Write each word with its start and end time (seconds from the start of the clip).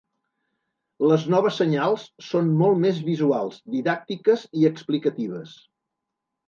Les 1.11 1.25
noves 1.33 1.59
senyals 1.61 2.07
són 2.29 2.51
molt 2.63 2.81
més 2.87 3.05
visuals, 3.11 3.63
didàctiques 3.77 4.51
i 4.63 4.69
explicatives. 4.75 5.59